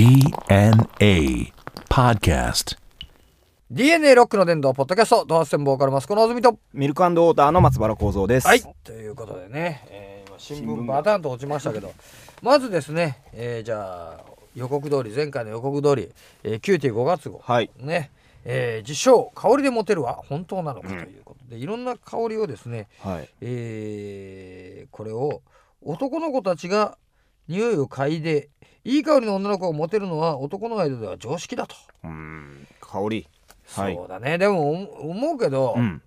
[0.00, 1.52] DNA
[1.90, 2.78] Podcast.
[3.70, 8.46] DNA ロックの伝道ポッドキャストドハッセンボーカルマスコのあずみとミルクウォーターの松原幸三です。
[8.46, 11.92] はいということでね、えー今新聞バタンと落ちましたけど
[12.40, 14.24] まずですね、えーじゃあ
[14.54, 16.10] 予告通り前回の予告通り、
[16.44, 17.70] えー、9.5月号、はい。
[17.76, 18.10] ね
[18.46, 23.28] えー、自称香りでモテるは本当なのかということで、いろんな香りをですね、はい。
[23.42, 25.42] えーこれを
[25.82, 26.96] 男の子たちが
[27.48, 28.48] 匂いを嗅いで
[28.84, 32.66] いい香りの女の子をモテるのは男の間では常識だと、うーん。
[32.80, 33.28] 香り。
[33.66, 36.02] はいそうだねでもお思うけど、うん。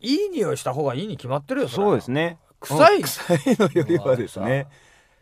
[0.00, 2.38] いい匂いした方がいいに決まってるよそうですね。
[2.60, 4.68] 臭いうん臭いのよりはですね。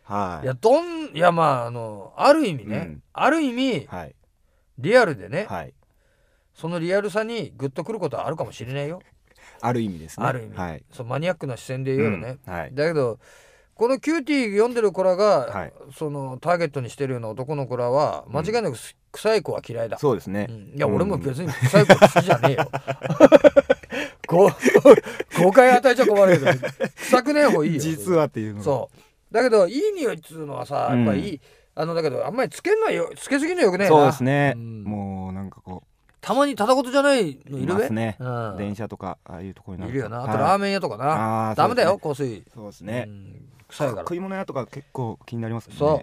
[0.03, 3.87] はいやどんいやまああのある意味ね、うんある意味い。
[3.87, 4.15] はい。
[4.79, 5.73] リアルでね、はい。
[6.55, 9.01] そのリアルさにグッとくることはあるかもしれないよ、
[9.63, 10.27] ある意味ですね。
[10.27, 10.85] ある意味、はい。
[10.93, 12.75] そうマニアックな視線で言うよね、うんはい。
[12.75, 13.19] だけど
[13.75, 15.73] このキューティー読んでる子らが、はい。
[15.97, 20.47] そのターゲットにしてるような男の子らは間違いなくす臭い子は嫌いだ、そうですね。
[20.49, 20.53] う。
[20.53, 20.57] ん。
[20.77, 20.95] いや、うん。
[20.95, 22.71] 俺も別に臭い子好きじゃねえよ。
[24.27, 24.51] ご
[25.43, 27.81] 誤解与えちゃ困るけど臭くねえ方いいよ。
[27.81, 28.65] 実はっていうのが。
[28.65, 28.91] そ
[29.31, 29.35] う。
[29.35, 31.41] だけどいい匂いっつうのはさやっぱりいい、
[31.75, 33.95] あのだけどあんまりつけんのはよつけすぎるのよくねえな。
[33.95, 34.53] そうですね。
[34.57, 34.85] うん。
[34.85, 35.83] もうなんかこ
[36.25, 37.61] たまにただごとじゃないのう。
[37.61, 38.17] いるべいますね。
[38.19, 38.25] う。
[38.55, 40.21] ん、電車とかああいうところにいるよな。
[40.21, 40.33] あはい。
[40.33, 42.43] とラーメン屋とかな、あーダメだよ香水。
[42.55, 43.05] そうですね。
[43.07, 43.11] う。
[43.11, 43.49] ん。
[43.69, 44.01] 臭いから。
[44.01, 45.79] 食い物屋とか結構気になりますよね。
[45.79, 46.03] そ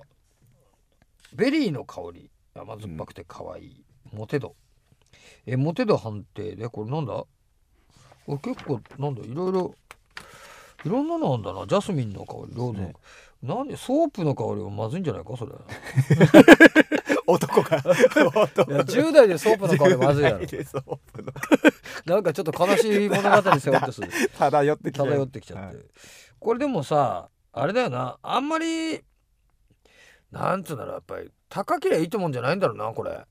[1.33, 1.35] う。
[1.35, 3.83] ベリーの香り甘酸っぱくて可愛い、
[4.13, 4.55] モテ度。
[5.47, 7.13] えモテ度判定でこれなんだ？
[7.13, 7.27] こ
[8.27, 9.75] れ結構なんだいろいろ
[10.85, 11.65] いろんなのあんだな。
[11.65, 12.93] ジャスミンの香りローズの、ね
[13.43, 15.51] なんでソープの香りはまずいんじゃないかそれ。
[17.25, 17.77] 男が。
[17.77, 20.37] いや10代でソープの香りまずいやろ。
[20.37, 21.33] 10代でソープの
[22.05, 24.09] なんかちょっと悲しい物語背負ってする。
[24.37, 25.07] 漂ってきちゃう。
[25.07, 25.85] 漂ってきちゃって、はい。
[26.39, 28.17] これでもさあれだよな。
[28.21, 29.01] あんまり
[30.31, 33.25] なんつうんだろうやっぱり高けりゃいいってもんじゃないんだろうなこれ。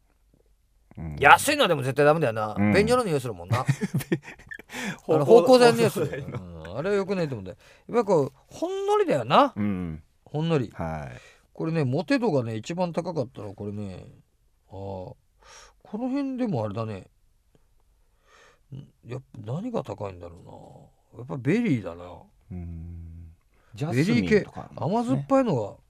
[0.99, 1.17] うん。
[1.21, 2.75] 安いのはでも絶対ダメだよな、うん。
[2.75, 3.61] 便所の匂いするもんな。
[3.61, 3.65] あ
[4.99, 6.77] 芳香剤の匂いする、ん。
[6.77, 7.57] あれはよくないと思うんだよ。
[7.89, 9.53] やっぱりこうほんのりだよな。
[9.57, 10.03] うん。
[10.33, 10.71] ほんのり。
[10.75, 11.21] はい。
[11.53, 14.07] これねモテ度がね一番高かったのはこれね。
[14.71, 14.75] あー。
[14.75, 15.19] こ
[15.99, 17.09] の辺でもあれだね。
[18.73, 21.21] んやっぱ何が高いんだろうな。
[21.21, 22.05] やっぱベリーだな。
[22.53, 23.33] うん。
[23.75, 25.81] ジャベリー系とか、甘酸っぱいのが好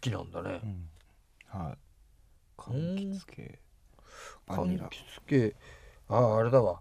[0.00, 0.60] きなんだね。
[0.62, 0.88] うん。
[1.46, 1.78] はい。
[2.56, 3.58] 柑橘系。
[4.46, 4.86] バニラ。
[4.86, 5.22] 柑橘。
[5.26, 5.56] 系。
[6.08, 6.80] あああれだわ。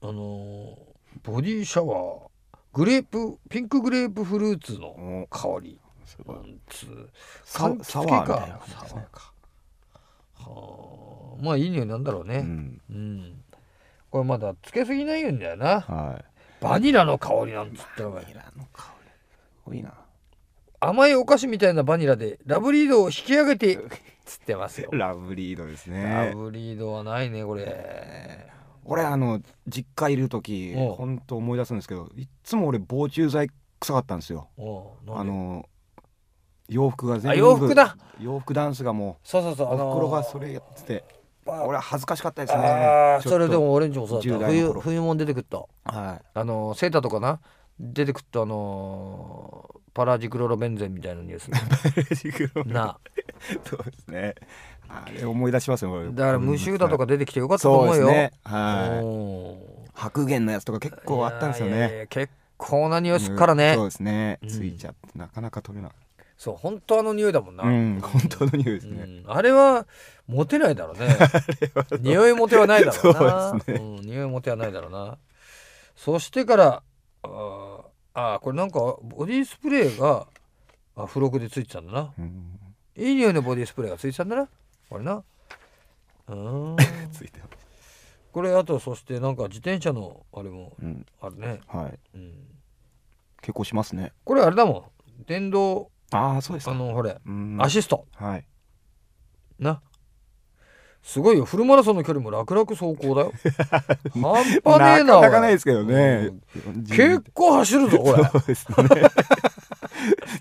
[0.00, 0.92] あのー
[1.22, 2.31] ボディシャワー
[2.72, 5.26] グレープピンクグレープフルーツのお。
[5.30, 5.80] 香り。
[6.06, 6.36] すごい。
[7.44, 8.38] ササワーみたいなか感
[8.88, 9.02] じは
[11.40, 11.42] あ。
[11.42, 12.38] まあいい匂いなんだろうね。
[12.38, 12.80] うん。
[12.90, 13.44] うん、
[14.10, 15.80] これまだつけすぎないんだよな。
[15.80, 16.24] はい。
[16.62, 19.10] バニラの香りなんつったらバニラの香り。
[19.10, 19.14] す
[19.64, 19.92] ごいな。
[20.80, 23.78] 甘いお菓子みたいなバニラでラブリードを引き上げて
[24.24, 24.90] つってますよ。
[24.92, 26.34] ラブリードですラね。
[26.34, 28.50] ブリードはないねこれ
[28.84, 30.94] 俺あの実家いる時おう。
[30.94, 33.48] 本当思い出すんですけどいっつも俺防虫剤
[33.80, 34.48] 臭かったんですよ。
[35.08, 35.68] あの
[36.68, 37.96] 洋服が全部あ洋服だ。
[38.20, 41.04] 洋服ダンスがもそうそうそううおあのー袋がそれやってて
[41.46, 43.18] あ俺は恥ずかしかったですね。
[43.22, 45.58] それでもオレンジもそうだ10った冬冬もん出てくった。
[45.84, 47.40] はあのーセーターとかな
[47.80, 52.98] 出てくったあのーパラジクロロベンゼンみたいなニュースいな
[53.68, 54.34] そうですね
[54.92, 58.06] あれ思い出しますよ俺だから無臭だとか出てきてよかったと思うよ。
[58.08, 58.32] ね。
[58.44, 59.88] はい。
[59.94, 61.98] 白玄のやつとか結構あったんですよね。
[62.00, 64.38] や結構な匂いすっからね、そうですね。
[64.42, 65.92] うんついちゃってなかなか取れない
[66.36, 68.00] そう本当あの匂いだもんな、うん。
[68.00, 69.02] 本当の匂いですね。
[69.02, 69.24] うん。
[69.26, 69.86] あれは
[70.26, 71.16] モテないだろうね。
[72.00, 73.50] 匂いモテはないだろうな。
[73.50, 75.18] そうですうん、匂いモテはないだろうな。
[75.96, 76.82] そしてから
[77.22, 77.82] あー
[78.14, 80.26] あーこれなんかボディスプレーが
[80.96, 82.12] あ付録でついてたんだな。
[82.18, 82.58] うん。
[82.96, 84.48] いい匂いのボディスプレーがついてたんだな
[84.88, 85.22] これな。
[86.28, 86.76] うーん。
[87.12, 91.06] ついてますこれあとそしてなんか自転車のあれもうん。
[91.20, 91.98] あるね、はい。
[92.14, 92.32] うん、
[93.40, 94.12] 結構しますね。
[94.24, 94.90] これあれだも
[95.20, 95.24] ん。
[95.26, 96.72] 電動ああそうですか。
[96.72, 97.20] あのほれ。
[97.24, 97.58] うん。
[97.60, 98.06] アシスト。
[98.14, 98.46] はい。
[99.58, 99.82] な。
[101.02, 101.44] すごいよ。
[101.44, 103.32] フルマラソンの距離も楽々走行だよ。
[104.14, 106.30] 半端ねえななかなかないですけどね。
[106.66, 106.84] うん。
[106.84, 108.24] 結構走るぞこれ。
[108.30, 108.76] そうですね。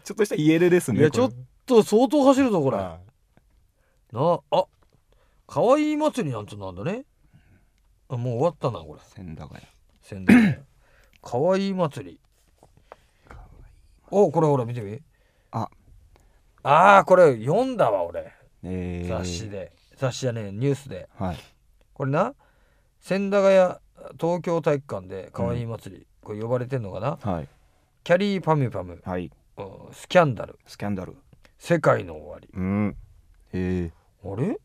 [0.03, 1.31] ちょっとした家出ですねいやちょっ
[1.65, 2.77] と相当走るぞこれ
[4.11, 4.65] なはあ
[5.47, 7.05] 可愛い祭りなんつうのなんだね。
[8.09, 8.99] あもう終わったなこれ。
[8.99, 9.65] い千駄ヶ谷。
[10.01, 10.59] 仙台
[11.21, 12.19] 可愛い祭り。
[14.09, 15.01] おこれほら見てみ。
[15.51, 15.69] あ。
[16.63, 18.33] あーこれ読んだわ俺。
[18.63, 19.07] えー。
[19.07, 21.09] 雑誌で、雑誌じゃねえニュースで。
[21.17, 21.37] はい。
[21.93, 22.33] これな
[22.99, 27.17] 千駄ヶ谷東京体育館で可愛い祭り、これ呼ばれてんのかな？
[27.21, 27.47] はい。
[28.03, 29.01] キャリーパミュパム。
[29.05, 29.31] はい。
[29.57, 30.59] うんスキャンダル。
[30.65, 31.15] スキャンダル。
[31.57, 32.49] 世界の終わり。
[32.53, 32.97] うん。
[33.53, 33.91] へえ
[34.23, 34.57] あれ？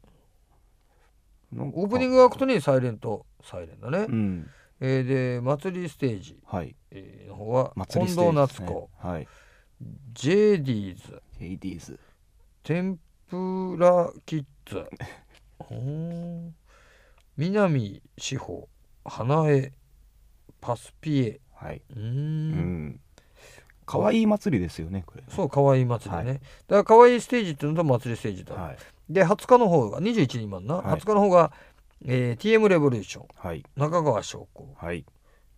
[1.58, 3.25] オープニングアクトにサイレント。
[3.43, 4.50] サイレンだね、うん。
[4.81, 6.38] えーで祭りステージ。
[6.44, 6.76] はい。
[6.91, 8.67] えーの方は祭近藤りステージですね。
[8.67, 9.29] 夏子、はい。
[10.14, 12.00] ジェーディーズ。
[12.62, 12.99] 天
[13.29, 14.85] ぷらキッズ。
[17.37, 18.69] 南志保
[19.05, 19.73] 花江
[20.61, 21.41] パスピエ。
[21.55, 23.00] はい、うん、
[23.86, 26.38] 可愛い祭りですよねこれそう可愛い祭りね、はい。
[26.38, 28.76] だから可愛いステージっていうのと祭りステージと、はい。
[29.08, 31.00] で20日の方が21人番な、はい。
[31.00, 31.52] 20日の方が、
[32.04, 33.26] えー TM レボリューション。
[33.36, 33.64] はい。
[33.76, 34.68] 中川翔子。
[34.76, 35.04] はい。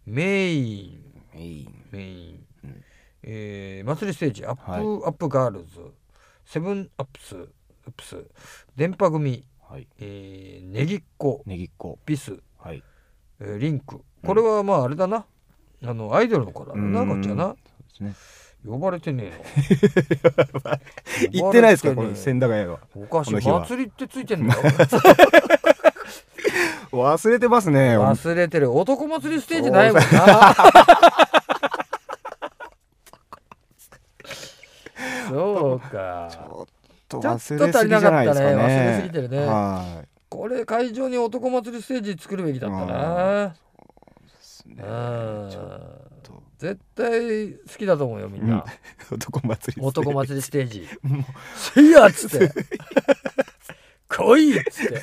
[0.07, 1.23] メイン。
[1.35, 1.85] メイン。
[1.91, 2.85] メイン、うん。
[3.23, 4.45] えー祭りステージ。
[4.45, 4.81] アップ、はい。
[4.81, 5.81] アップガールズ。
[6.45, 7.35] セブンアップス。
[7.35, 7.47] アッ
[7.97, 8.25] プス。
[8.77, 9.89] 電波組、はい。
[9.99, 11.43] えー、ネギっ子。
[11.47, 11.99] ネギっ子。
[12.05, 12.83] ビス、はい。
[13.41, 14.03] えーリンク。
[14.25, 15.25] これはまああれだな、
[15.85, 17.45] あのアイドルの子だなこっちはな。
[17.45, 17.57] そう
[17.99, 18.21] です
[18.65, 18.69] ね。
[18.69, 22.81] 呼ばれてねえの 行ってないですかこの千駄ヶ谷は。
[22.97, 24.63] おかしい祭りってついてんだよ。
[26.91, 28.73] 忘れてますね忘れてる。
[28.73, 30.09] 男祭りステージないもんな。
[35.29, 36.29] そうか。
[36.31, 36.67] ちょっ
[37.09, 38.57] と忘れすぎじゃないですかね。
[38.57, 39.47] 忘れすぎてるね。
[39.47, 43.45] はこれ会場に男祭りステージ作るべきだったな。
[43.45, 44.83] いですね
[46.59, 48.65] 絶対好きだと思うよみんな、
[49.13, 50.89] 男祭り男祭りステージ
[51.55, 52.53] 「せいや!」っつって
[54.09, 55.01] 「来い!」っつって。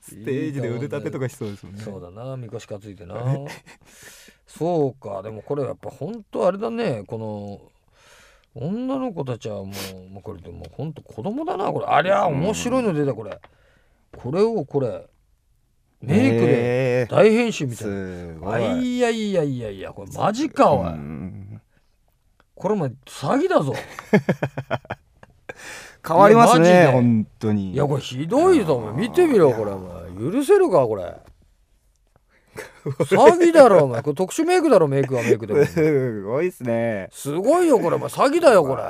[0.00, 1.82] ステージで腕立てとかしそうですもんね。
[1.82, 3.16] そうだなみこし担いでな。
[4.46, 7.04] そうかでもこれやっぱ本当あれだね。
[7.06, 7.60] この
[8.54, 11.86] 女の子たちはもうもうこれでも本当子供だなこれ。
[11.86, 13.38] ありゃ面白いの出たこれ。
[14.16, 15.06] これをこれ
[16.06, 21.60] メイクでで大変身みたいな、すごあいいやいやいやいやこれマジかおい、うん。
[22.54, 23.74] これお前詐欺だぞ。
[26.06, 27.72] 変わりますね本当に。
[27.72, 30.32] いやこれひどいぞ見てみろこれお前。
[30.32, 31.16] 許せるかこれ。
[32.84, 34.02] 詐欺だろお前。
[34.02, 35.64] これ特殊メイクだろメイクはメイクでも。
[35.66, 37.08] すごいですね。
[37.10, 38.08] すごいよこれお前。
[38.08, 38.82] 詐欺だよこれ。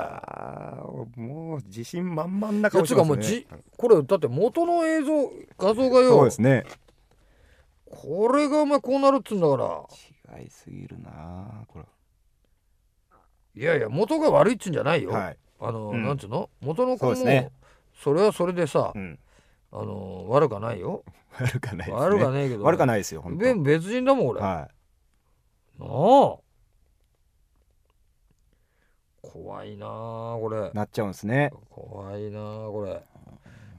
[1.17, 3.11] もう自信満々な顔してますね。
[3.11, 3.47] かもうじ
[3.77, 6.65] これだって元の映像画像がそうよですね
[7.95, 10.41] これがお前こうなるっつうんだから。
[10.41, 11.85] 違いすぎるなこれ。
[13.57, 15.37] いやいや元が悪いっつうんじゃないよ、はい。
[15.61, 16.03] あの、うん。
[16.03, 16.51] なんつうの？
[16.61, 17.51] 元の子もそ,、ね。
[18.07, 19.19] れはそれでさ、うん。
[19.73, 21.05] あの悪かないよ。
[21.39, 21.95] 悪かないね。
[21.95, 22.65] 悪かないけど。
[22.65, 24.71] 悪かないですよ本べ別人だもん俺、当は
[25.79, 26.39] なあ。
[29.23, 30.71] 怖いなあこれ。
[30.71, 31.51] いなっちゃうんですね。
[31.71, 33.03] 怖いなあこれ。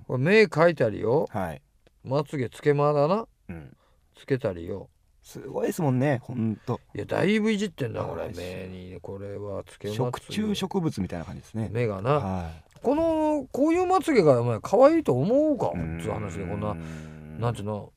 [0.08, 1.28] これ目描いてあるよ。
[1.30, 1.62] はい。
[2.04, 3.28] まつげつけまだな。
[3.50, 3.76] うん
[4.16, 4.90] つけたりよ。
[5.22, 8.26] すごいですもんね本当いやだいぶいじってんだこれ。
[8.26, 9.00] はい目に。
[9.02, 10.42] これはつけま食つげ。
[10.44, 11.70] 虫植物みたいな感じですね。
[11.72, 12.12] 目がな。
[12.12, 12.52] は
[12.84, 17.92] このこういうまつげがお前可愛いと思うかいつう話でこんなうんなんていうの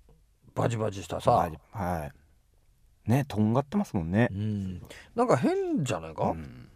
[0.55, 2.11] バジバジしたさ、は
[3.07, 3.11] い。
[3.11, 4.29] ねとんがってますもんね。
[4.33, 4.83] うん、
[5.15, 6.31] なんか変じゃないか？
[6.31, 6.69] う、ん。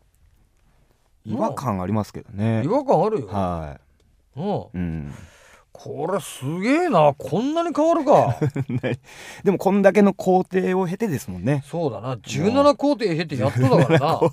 [1.24, 2.62] 違和感ありますけどね。
[2.62, 3.80] 違和感あるよ、は
[4.36, 5.14] うん、いうん
[5.72, 7.14] これすげえな。
[7.16, 8.36] こんなに変わるか。
[8.68, 9.00] ね。
[9.42, 11.64] でもこんだけの工程を経てですもんね。
[11.66, 12.16] そうだな。
[12.16, 14.20] 17工程経てやっとだからな。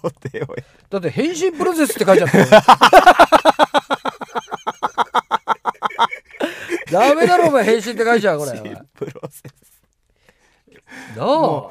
[0.89, 2.45] だって変身プロセスって書いてあったよ。
[6.91, 8.51] ダメだろお前変身って書いちゃうこれ。
[8.95, 9.79] プロセス。
[11.17, 11.69] あ。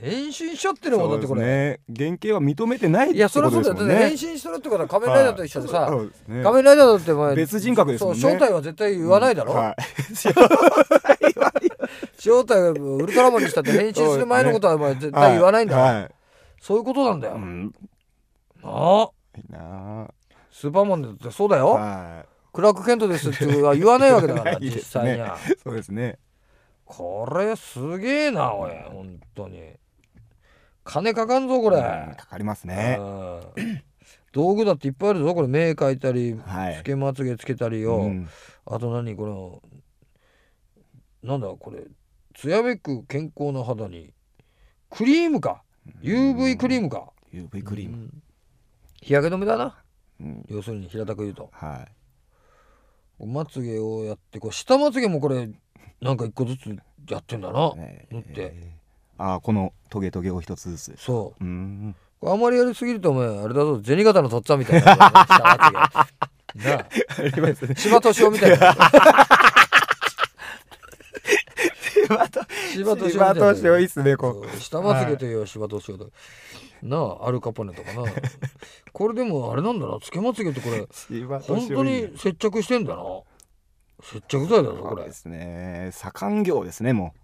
[0.00, 6.42] 変身しちゃってるもんだってこれ、ね原型は認めてないいやそことりゃそうだよ、変身するってことは仮面ライダーと一緒でさ、そうですね。
[6.42, 8.20] 仮面ライダーだってお前別人格ですもんね。
[8.20, 9.76] 正体は絶対言わないだろ、はい。
[12.18, 15.76] 正体をウルトラマンにしたって変身する前のことは絶対言わないんだ。
[15.76, 16.10] ろ、はい。
[16.60, 17.74] そういうことなんだよ、うん。
[18.62, 19.10] なあ。
[19.36, 20.08] いいな
[20.50, 24.70] スーパーマンだってそうだよ、はクラーク・ケントですっては言わないわけだから ね。
[24.70, 26.18] 実際には、いそうですね。
[26.84, 29.74] これすげえなおい本当に
[30.84, 31.80] 金かかんぞこれ、う
[32.12, 32.98] んかかりますね。
[33.00, 33.40] うん。
[34.32, 35.48] 道具だっていっぱいあるぞこれ。
[35.48, 36.76] 目描いたりはい。
[36.76, 38.28] つけまつげつけたりよ、うん。
[38.66, 39.62] あと何この
[41.22, 41.84] なんだこれ。
[42.34, 44.12] 艶めく健康な肌に
[44.90, 45.62] クリームか。
[46.02, 47.10] UV クリームか。
[47.32, 47.96] UV クリーム。
[47.96, 48.22] うん。
[49.00, 49.82] 日焼け止めだな。
[50.20, 50.44] うん。
[50.48, 51.50] 要するに平たく言うと。
[51.52, 51.86] は
[53.20, 53.26] い。
[53.26, 55.48] まつげをやってこう下まつげもこれ
[56.00, 56.76] なんか一個ずつ
[57.08, 58.32] やってんだな、ね塗って。
[58.36, 58.83] えー
[59.18, 60.94] あーこのトゲトゲを一つずつ。
[60.98, 61.44] そう。
[61.44, 61.94] うん。
[62.20, 65.98] これあんまりやりすぎるとお前あれだぞ銭形のとっつぁんみたいななあ。
[65.98, 66.06] あ
[67.22, 68.76] りますね柴敏夫みたいな。
[72.72, 74.60] 柴敏夫いいいっすねこそう。
[74.60, 76.10] 下まつげという柴敏夫と
[76.82, 78.04] なあアルカポネとかな。
[78.92, 80.86] これでもあれなんだなつけまつげってこれ
[81.40, 83.02] 本当に接着してんだな。
[84.02, 85.04] 接着剤だぞこれ。
[85.04, 85.90] ですね。
[85.92, 87.18] 左官業ですねもう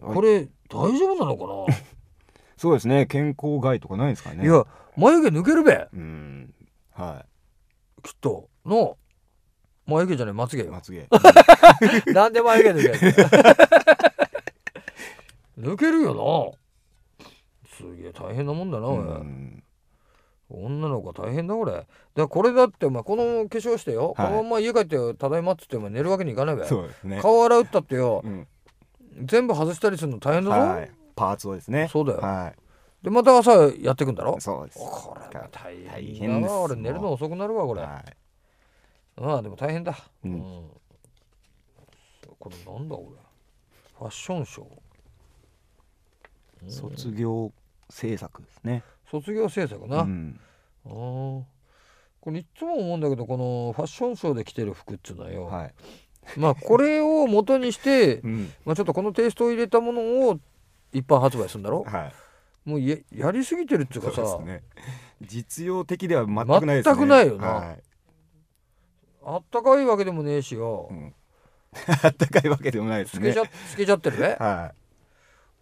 [0.00, 1.72] これ大丈夫なのか
[2.56, 3.06] そうですね。
[3.06, 4.36] 健康害とかないですかね。
[4.36, 4.64] ないや
[4.96, 5.88] 眉毛抜けるべ。
[5.92, 6.54] うん。
[6.92, 7.26] は
[8.02, 8.48] きっと。
[8.64, 8.96] の
[9.86, 11.06] 眉毛じゃないまつげまつげ
[12.12, 13.28] なんで眉毛抜ける
[15.74, 16.56] 抜けるよ
[17.20, 17.26] な。
[17.68, 19.62] すげえ大変なもんだな、うん
[20.50, 21.86] 女の子は大変だこれ。
[22.14, 24.28] だこれだってお前この化粧してよ、はい。
[24.28, 26.64] このまま家帰って「ただいま」っつってお前寝るわけにいかないべ。
[27.04, 27.20] ね。
[27.20, 28.20] 顔洗うったってよ。
[28.24, 28.46] うん
[29.22, 30.90] 全部外したりするの大変だぞ、はい。
[31.14, 31.88] パーツをですね。
[31.90, 32.18] そうだよ。
[32.20, 32.52] は
[33.02, 34.36] でまた朝やってくんだろ？
[34.38, 34.78] いそうです。
[34.78, 36.62] これは大大変だわ。
[36.62, 38.16] 俺寝るの遅くなるわこれ、はい。
[39.20, 39.96] ああでも大変だ。
[40.24, 40.34] ううん。
[40.34, 40.70] ん、
[42.38, 43.10] これなんだ俺
[43.98, 44.66] ファッションショー。
[46.64, 46.70] うん。
[46.70, 47.52] 卒業
[47.90, 48.82] 制作ですね。
[49.10, 50.40] 卒業制作な、うん。
[50.86, 51.42] あー。
[52.20, 55.74] これいつも思うんだけどこのファッションショーで着てる服っつうのはよ、はい
[56.36, 58.52] まあこれを元にして、うん。
[58.64, 60.38] まあ、ちょっとこのテイストを入れたものを
[60.92, 61.84] 一般発売するんだろ？
[61.84, 62.12] は
[62.66, 62.68] い。
[62.68, 64.38] もうややりすぎてるっていうかさ。
[64.38, 64.62] ね。
[65.22, 66.94] 実用的では全くないですね。
[66.94, 67.46] 全くないよな。
[67.48, 67.82] はい。
[69.26, 71.14] あったかいわけでもねえしよ、うん。
[72.02, 73.32] あったかいわけでもないですね。
[73.32, 74.36] つけちゃつけちゃってるね。
[74.38, 74.74] は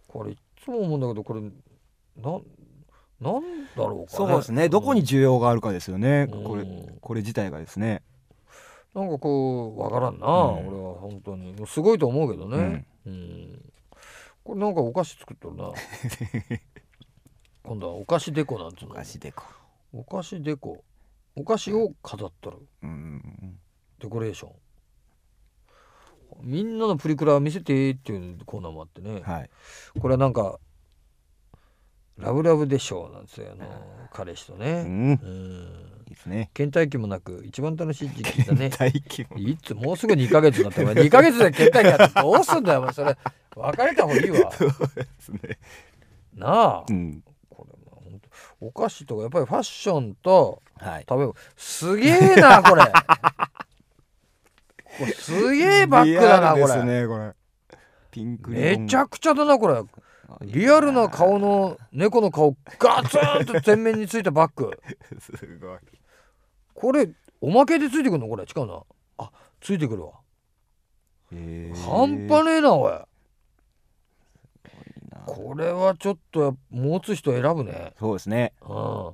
[0.07, 1.51] これいつも思うんだけどこれなん
[3.21, 3.41] なん
[3.75, 4.03] だろうかね。
[4.03, 4.69] いそうですね。
[4.69, 6.27] どこに需要があるかですよね。
[6.31, 6.43] うん。
[6.43, 6.65] これ
[6.99, 8.01] これ自体がですね
[8.93, 10.67] なんかこうわからんな、うん。
[10.67, 11.55] 俺は本当に。
[11.67, 13.73] すごいと思うけどね、うん。
[14.43, 15.71] これなんかお菓子作っとるな。
[17.63, 18.91] 今度はお菓子デコなんつうの。
[18.91, 19.43] お菓子でこ
[19.93, 20.83] お菓子デコ。
[21.35, 22.57] お菓子を飾っとる。
[22.83, 23.59] うん。
[23.99, 24.51] デコレーション。
[26.41, 29.49] みんなのプリクラ見せてっていうコーナーもあってね、はい。
[29.99, 30.59] これはなんか
[32.17, 33.65] ラブラブでしょうなんですよあの
[34.11, 34.85] 彼氏とうね、ん。
[34.85, 35.93] うん。
[36.07, 36.51] いいですね。
[36.53, 38.69] 倦怠期もなく一番楽しい時期だね。
[39.35, 43.17] いつもうすぐ2ヶ月になったら2ヶ月で倦怠期やってどうすんだよお前それ
[43.55, 44.51] 別れた方がいいわ。
[44.53, 45.39] そうですね。
[46.35, 46.83] なあ。
[46.87, 47.23] うん。
[47.49, 48.29] これまあほんと
[48.59, 51.05] お菓子とかやっぱりファッションとはい。
[51.09, 52.83] 食べ物すげえな これ。
[54.99, 57.33] これすげえバッグだなこれ、ですねこれ。
[58.77, 59.81] めちゃくちゃだなこれ
[60.41, 64.71] リアルな顔の猫の顔ガツンと前面についたバッグ。
[65.19, 65.77] すごい。
[66.73, 67.09] これ
[67.41, 68.27] おまけでついてくるの？
[68.27, 68.81] これ違うな。
[69.17, 70.13] あついてくるわ。
[71.85, 72.91] 半端ねえなおい。
[72.91, 72.99] いい
[75.09, 75.19] な。
[75.25, 77.93] これはちょっと持つ人選ぶね。
[77.99, 78.53] そうですね。
[78.61, 79.13] うん。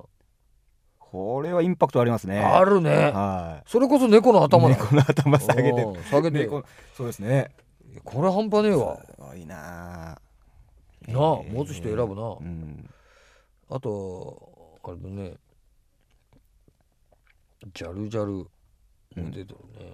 [0.98, 2.38] これはインパクトありますね。
[2.38, 3.10] あるね。
[3.10, 4.76] はそれこそ猫のい頭だ。
[4.76, 5.82] 猫の頭下げて。
[5.82, 6.64] うん下げて猫
[6.96, 7.50] そうですね。
[8.04, 9.00] これ半端ねえわ。
[9.04, 10.20] すごいな
[11.12, 12.22] なあ持つ人選ぶな。
[12.22, 12.90] うん。
[13.68, 15.34] あとあれだね。
[17.74, 18.48] ジャルジャルも
[19.30, 19.92] 出てるね、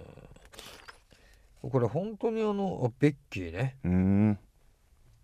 [1.62, 3.76] これ本当にあのあベッキーね。
[3.84, 4.38] うん。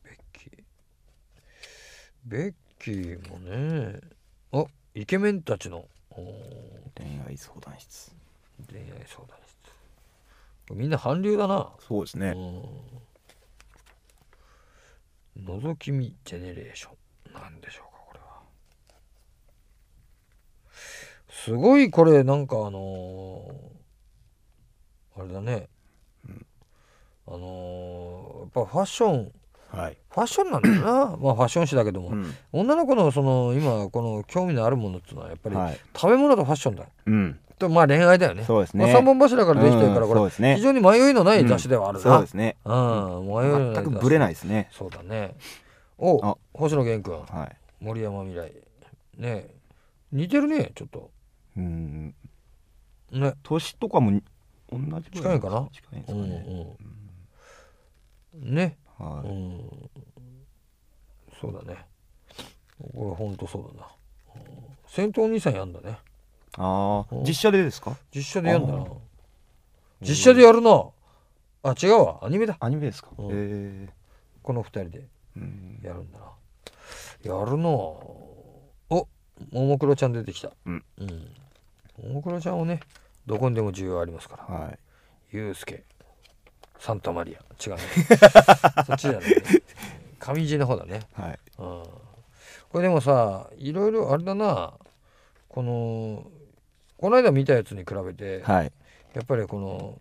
[0.02, 0.50] ベッキー。
[2.24, 4.00] ベッキーもね
[4.52, 6.26] あイケメンたちの恋
[7.26, 8.12] 愛相談室。
[8.70, 10.74] 恋愛相談室。
[10.74, 11.70] みんな韓流だな。
[11.86, 12.34] そうですね。
[12.36, 12.81] うん
[15.44, 16.90] 覗き見ジェネレーショ
[17.30, 17.32] ン。
[17.34, 18.42] なんでしょうかこれは。
[21.30, 25.68] すごいこれなんかあのーあれだね、
[27.26, 29.32] あのーやっぱファッション。
[29.70, 29.96] はい。
[30.10, 30.82] ファッションなんだよな。
[31.20, 32.34] まあファッション誌だけども、うん。
[32.52, 35.80] 女の子のその今この興味のあるものっていうのはやっぱりはい。
[35.96, 38.44] 食べ物とファッションだうんとまあ恋愛だよね。
[38.44, 38.84] そうですね。
[38.86, 42.56] まあ、3本柱からできてるからこれ非常に迷いのない雑誌ではあるな、そうですね。
[42.64, 42.78] うん、迷い
[43.48, 44.68] のない全くブレないですね。
[44.72, 45.34] そうだね。
[45.98, 47.38] おあ星野源君。
[47.38, 47.56] はい。
[47.80, 48.52] 森山未来。
[49.16, 49.46] ね
[50.10, 51.10] 似てるねちょっと。
[51.56, 52.14] うん。
[53.12, 53.34] ね。
[53.42, 54.20] 年とかも
[54.70, 55.68] 同じぐらい近いかな？
[55.72, 56.76] 近いですうんかね。
[58.34, 58.76] うんね。
[58.98, 59.28] うはい。
[59.28, 59.90] ん。
[61.40, 61.86] そうだね。
[62.94, 63.88] これほんとそうだな。
[64.34, 64.42] うん。
[64.86, 65.90] 戦闘兄さんやんだね。
[65.90, 65.94] うん
[66.58, 67.96] ああ実写でですか？
[68.14, 68.84] 実写でやんだな。
[70.00, 70.84] 実写でやるな
[71.64, 72.18] あ違うわ。
[72.22, 72.56] アニメだ。
[72.60, 73.10] アニメですか？
[73.16, 73.28] うん。
[73.32, 73.88] え
[74.42, 74.98] この二人で
[75.82, 76.24] やるんだな。
[77.22, 78.28] やるなお
[79.50, 80.50] ももクロちゃん出てきた。
[80.66, 80.84] うん。
[80.98, 81.08] うん。
[82.08, 82.80] ももクロちゃんはね
[83.26, 84.54] どこにでも需要ありますから。
[84.54, 84.78] はい。
[85.30, 85.84] ユうスケ。
[86.78, 87.40] サンタマリア。
[87.64, 87.82] 違うね。
[88.86, 89.36] そっちじゃないね。
[90.18, 91.00] 上地の方だね。
[91.14, 91.38] はい。
[91.58, 91.82] うん。
[92.70, 94.74] これでもさいろいろあれだな。
[95.48, 96.26] この
[97.02, 98.72] この間見たやつに比べて、はい。
[99.12, 99.98] やっぱりこの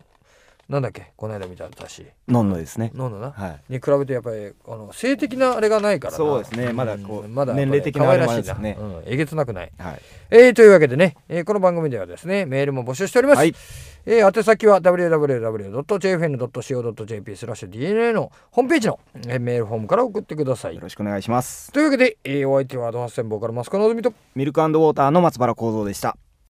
[0.68, 2.06] なんだっけこの間見た雑誌。
[2.28, 2.92] のんのですね。
[2.94, 3.60] のんのな、はい。
[3.72, 6.16] に比べてやっぱりあの性的なあれがないからな。
[6.16, 6.72] そうですね。
[6.72, 9.72] まだこうんまだ年齢的なあれもあるですよねうん、えげつなくない。
[9.78, 10.00] はい。
[10.30, 13.52] えー、というわけでね、えーこの番組ではですねメールも募集しております、はい。
[14.06, 15.76] えー宛先は www.jfn.co.jp
[17.36, 20.76] スラッシュ DNA のホームページの、えーメールフォームから送ってください。
[20.76, 21.72] よろしくお願いします。
[21.72, 26.16] というわけで、えーお相手はアドハッセンボーカルマスコのぞみとミルクウォーターの松原幸三でした